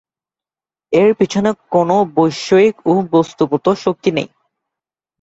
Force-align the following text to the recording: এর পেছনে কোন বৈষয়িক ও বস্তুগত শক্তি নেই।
এর 0.93 1.09
পেছনে 1.15 1.49
কোন 1.71 1.89
বৈষয়িক 2.15 2.75
ও 2.85 2.93
বস্তুগত 3.11 3.65
শক্তি 3.83 4.09
নেই। 4.11 4.27